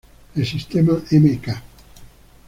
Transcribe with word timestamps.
El 0.35 0.47
sistema 0.47 0.99
"Mk. 1.11 1.61